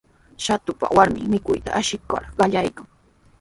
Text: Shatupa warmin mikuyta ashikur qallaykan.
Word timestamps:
Shatupa 0.45 0.87
warmin 0.97 1.25
mikuyta 1.33 1.69
ashikur 1.79 2.23
qallaykan. 2.37 2.87